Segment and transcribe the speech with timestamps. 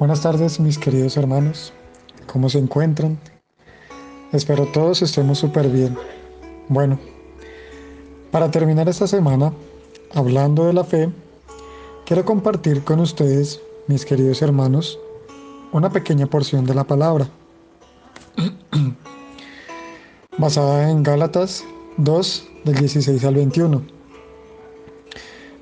[0.00, 1.74] Buenas tardes mis queridos hermanos,
[2.26, 3.18] ¿cómo se encuentran?
[4.32, 5.94] Espero todos estemos súper bien.
[6.68, 6.98] Bueno,
[8.30, 9.52] para terminar esta semana,
[10.14, 11.10] hablando de la fe,
[12.06, 14.98] quiero compartir con ustedes, mis queridos hermanos,
[15.70, 17.28] una pequeña porción de la palabra,
[20.38, 21.62] basada en Gálatas
[21.98, 23.82] 2, del 16 al 21.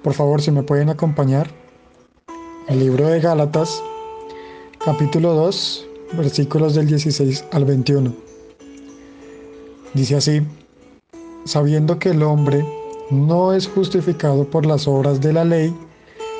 [0.04, 1.50] Por favor, si me pueden acompañar,
[2.68, 3.82] el libro de Gálatas
[4.90, 8.10] capítulo 2, versículos del 16 al 21.
[9.92, 10.40] Dice así,
[11.44, 12.64] sabiendo que el hombre
[13.10, 15.76] no es justificado por las obras de la ley,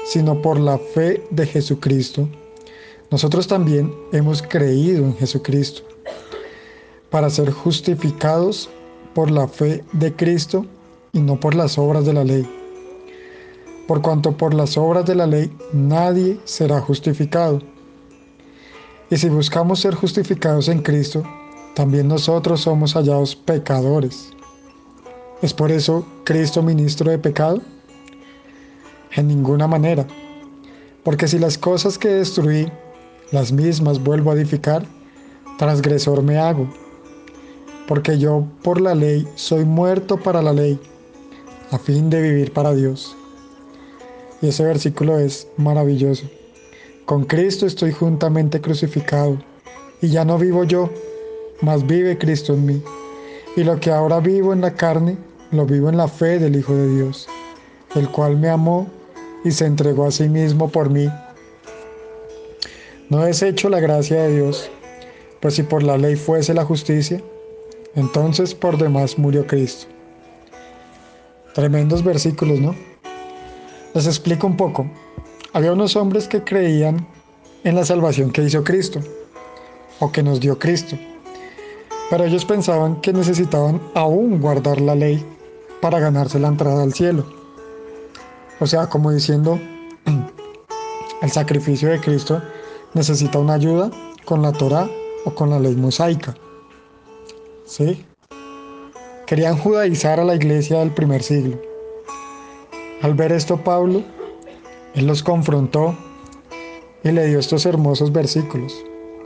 [0.07, 2.27] sino por la fe de Jesucristo,
[3.11, 5.83] nosotros también hemos creído en Jesucristo
[7.11, 8.71] para ser justificados
[9.15, 10.65] por la fe de Cristo
[11.13, 12.49] y no por las obras de la ley.
[13.87, 17.61] Por cuanto por las obras de la ley nadie será justificado
[19.11, 21.23] y si buscamos ser justificados en Cristo,
[21.75, 24.31] también nosotros somos hallados pecadores.
[25.41, 27.63] ¿Es por eso Cristo ministro de pecado?
[29.13, 30.07] En ninguna manera.
[31.05, 32.71] Porque si las cosas que destruí,
[33.31, 34.85] las mismas vuelvo a edificar,
[35.57, 36.69] transgresor me hago.
[37.87, 40.79] Porque yo por la ley soy muerto para la ley,
[41.71, 43.17] a fin de vivir para Dios.
[44.43, 46.27] Y ese versículo es maravilloso.
[47.09, 49.39] Con Cristo estoy juntamente crucificado,
[50.03, 50.91] y ya no vivo yo,
[51.63, 52.83] mas vive Cristo en mí.
[53.57, 55.17] Y lo que ahora vivo en la carne,
[55.51, 57.27] lo vivo en la fe del Hijo de Dios,
[57.95, 58.87] el cual me amó
[59.43, 61.09] y se entregó a sí mismo por mí.
[63.09, 64.71] No hecho la gracia de Dios,
[65.41, 67.23] pues si por la ley fuese la justicia,
[67.95, 69.87] entonces por demás murió Cristo.
[71.55, 72.75] Tremendos versículos, ¿no?
[73.95, 74.87] Les explico un poco.
[75.55, 77.07] Había unos hombres que creían
[77.65, 79.01] en la salvación que hizo Cristo
[79.99, 80.97] o que nos dio Cristo,
[82.11, 85.25] pero ellos pensaban que necesitaban aún guardar la ley
[85.81, 87.25] para ganarse la entrada al cielo.
[88.61, 89.59] O sea, como diciendo,
[91.23, 92.43] el sacrificio de Cristo
[92.93, 93.91] necesita una ayuda
[94.27, 94.89] con la Torah
[95.25, 96.35] o con la ley mosaica.
[97.65, 98.05] ¿Sí?
[99.27, 101.59] Querían judaizar a la iglesia del primer siglo.
[103.01, 104.03] Al ver esto, Pablo
[104.95, 105.97] él los confrontó
[107.05, 108.75] y le dio estos hermosos versículos.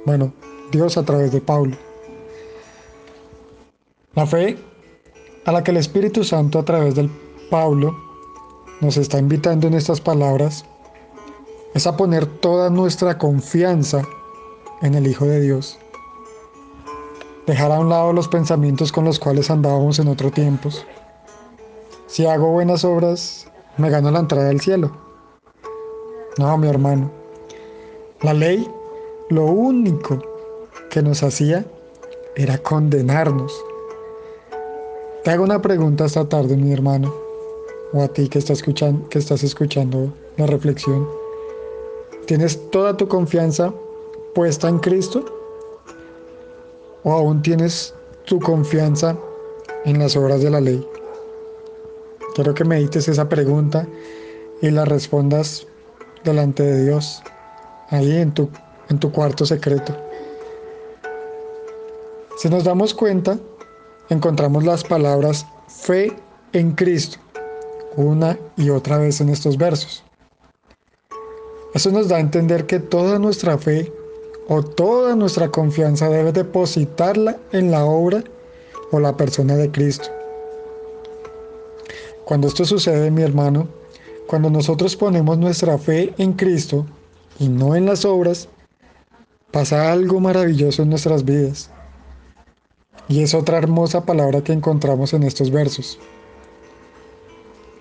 [0.04, 0.32] Bueno,
[0.70, 1.76] Dios a través de Pablo.
[4.14, 4.58] La fe
[5.44, 7.10] a la que el Espíritu Santo a través del
[7.50, 7.96] Pablo
[8.80, 10.64] nos está invitando en estas palabras
[11.74, 14.02] es a poner toda nuestra confianza
[14.82, 15.78] en el Hijo de Dios.
[17.46, 20.84] Dejar a un lado los pensamientos con los cuales andábamos en otros tiempos.
[22.06, 25.01] Si hago buenas obras, me gano la entrada al cielo.
[26.38, 27.10] No, mi hermano.
[28.22, 28.66] La ley
[29.28, 30.18] lo único
[30.90, 31.64] que nos hacía
[32.36, 33.52] era condenarnos.
[35.24, 37.14] Te hago una pregunta esta tarde, mi hermano,
[37.92, 41.06] o a ti que estás escuchando, que estás escuchando la reflexión.
[42.26, 43.72] ¿Tienes toda tu confianza
[44.34, 45.24] puesta en Cristo?
[47.04, 47.94] ¿O aún tienes
[48.24, 49.16] tu confianza
[49.84, 50.86] en las obras de la ley?
[52.34, 53.86] Quiero que medites esa pregunta
[54.62, 55.66] y la respondas
[56.24, 57.22] delante de Dios,
[57.90, 58.50] ahí en tu,
[58.88, 59.96] en tu cuarto secreto.
[62.38, 63.38] Si nos damos cuenta,
[64.08, 66.16] encontramos las palabras fe
[66.52, 67.18] en Cristo
[67.96, 70.02] una y otra vez en estos versos.
[71.74, 73.92] Eso nos da a entender que toda nuestra fe
[74.48, 78.22] o toda nuestra confianza debe depositarla en la obra
[78.90, 80.08] o la persona de Cristo.
[82.24, 83.68] Cuando esto sucede, mi hermano,
[84.26, 86.86] cuando nosotros ponemos nuestra fe en Cristo
[87.38, 88.48] y no en las obras,
[89.50, 91.70] pasa algo maravilloso en nuestras vidas.
[93.08, 95.98] Y es otra hermosa palabra que encontramos en estos versos.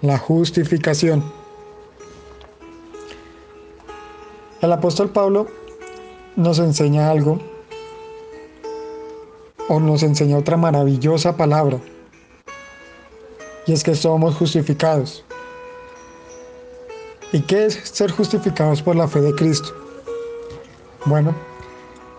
[0.02, 1.24] La justificación.
[4.62, 5.48] El apóstol Pablo
[6.36, 7.40] nos enseña algo
[9.70, 11.80] o nos enseña otra maravillosa palabra.
[13.66, 15.24] Y es que somos justificados.
[17.34, 19.74] ¿Y qué es ser justificados por la fe de Cristo?
[21.06, 21.34] Bueno,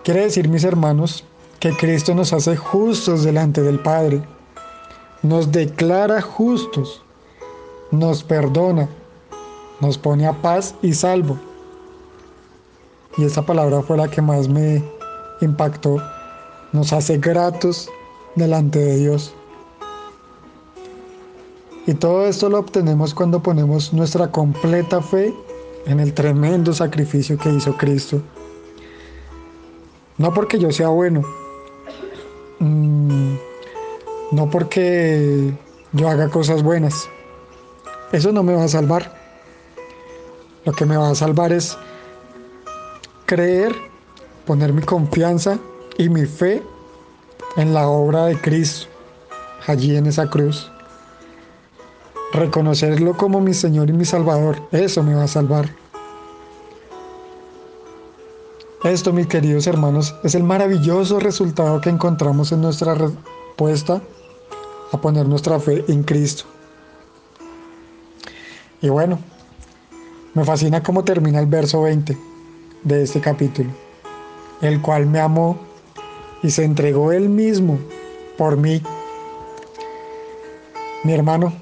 [0.04, 1.24] quiere decir, mis hermanos,
[1.60, 4.22] que Cristo nos hace justos delante del Padre,
[5.22, 7.02] nos declara justos,
[7.90, 8.88] nos perdona,
[9.80, 11.38] nos pone a paz y salvo.
[13.18, 14.82] Y esa palabra fue la que más me
[15.42, 16.02] impactó,
[16.72, 17.88] nos hace gratos
[18.34, 19.34] delante de Dios.
[21.86, 25.34] Y todo esto lo obtenemos cuando ponemos nuestra completa fe
[25.86, 28.22] en el tremendo sacrificio que hizo Cristo
[30.16, 31.22] No porque yo sea bueno,
[32.60, 33.34] mm,
[34.30, 35.52] no porque
[35.92, 37.08] yo haga cosas buenas.
[38.12, 39.20] Eso no me va a salvar.
[40.64, 41.76] Lo que me va a salvar es
[43.26, 43.74] creer,
[44.46, 45.58] poner mi confianza
[45.98, 46.62] y mi fe
[47.56, 48.86] en la obra de Cristo,
[49.66, 50.71] allí en esa cruz.
[52.32, 55.68] Reconocerlo como mi Señor y mi Salvador, eso me va a salvar.
[58.84, 64.02] Esto, mis queridos hermanos, es el maravilloso resultado que encontramos en nuestra respuesta
[64.92, 66.44] a poner nuestra fe en Cristo.
[68.80, 69.18] Y bueno,
[70.34, 72.16] me fascina cómo termina el verso 20
[72.82, 73.70] de este capítulo,
[74.62, 75.58] el cual me amó
[76.42, 77.78] y se entregó él mismo
[78.36, 78.82] por mí.
[81.04, 81.52] Mi hermano,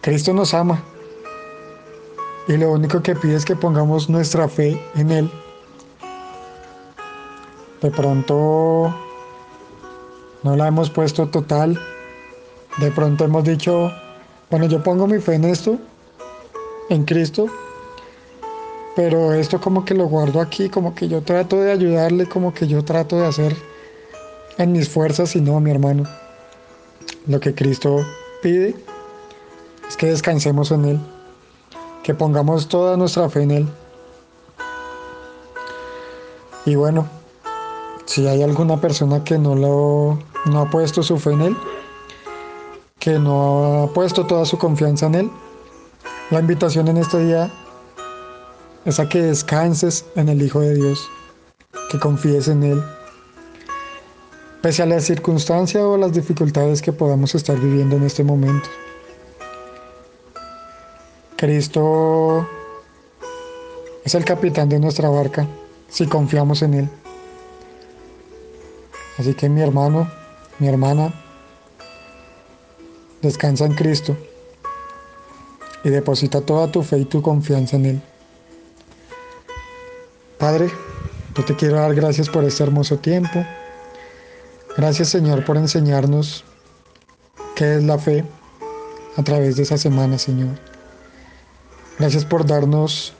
[0.00, 0.82] Cristo nos ama
[2.48, 5.30] y lo único que pide es que pongamos nuestra fe en Él.
[7.82, 8.94] De pronto
[10.42, 11.78] no la hemos puesto total.
[12.78, 13.92] De pronto hemos dicho,
[14.50, 15.78] bueno, yo pongo mi fe en esto,
[16.88, 17.46] en Cristo,
[18.96, 22.66] pero esto como que lo guardo aquí, como que yo trato de ayudarle, como que
[22.66, 23.56] yo trato de hacer
[24.56, 26.04] en mis fuerzas y no, mi hermano.
[27.26, 28.04] Lo que Cristo
[28.42, 28.74] pide
[29.90, 31.00] es que descansemos en Él,
[32.04, 33.68] que pongamos toda nuestra fe en Él.
[36.64, 37.08] Y bueno,
[38.04, 40.16] si hay alguna persona que no, lo,
[40.46, 41.56] no ha puesto su fe en Él,
[43.00, 45.30] que no ha puesto toda su confianza en Él,
[46.30, 47.50] la invitación en este día
[48.84, 51.10] es a que descanses en el Hijo de Dios,
[51.90, 52.80] que confíes en Él,
[54.62, 58.68] pese a las circunstancias o las dificultades que podamos estar viviendo en este momento.
[61.40, 62.46] Cristo
[64.04, 65.46] es el capitán de nuestra barca
[65.88, 66.90] si confiamos en Él.
[69.16, 70.06] Así que mi hermano,
[70.58, 71.14] mi hermana,
[73.22, 74.18] descansa en Cristo
[75.82, 78.02] y deposita toda tu fe y tu confianza en Él.
[80.36, 80.70] Padre,
[81.34, 83.42] yo te quiero dar gracias por este hermoso tiempo.
[84.76, 86.44] Gracias Señor por enseñarnos
[87.54, 88.26] qué es la fe
[89.16, 90.69] a través de esa semana, Señor.
[91.98, 93.12] Gracias por darnos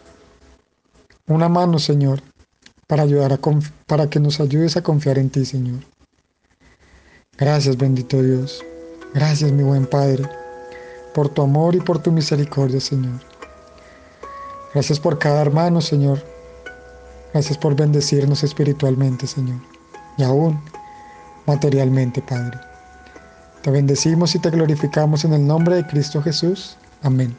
[1.26, 2.22] una mano, Señor,
[2.86, 3.38] para, ayudar a
[3.86, 5.80] para que nos ayudes a confiar en ti, Señor.
[7.36, 8.64] Gracias, bendito Dios.
[9.14, 10.24] Gracias, mi buen Padre
[11.14, 13.20] por tu amor y por tu misericordia, Señor.
[14.72, 16.22] Gracias por cada hermano, Señor.
[17.32, 19.60] Gracias por bendecirnos espiritualmente, Señor.
[20.16, 20.60] Y aún
[21.46, 22.58] materialmente, Padre.
[23.62, 26.76] Te bendecimos y te glorificamos en el nombre de Cristo Jesús.
[27.02, 27.36] Amén.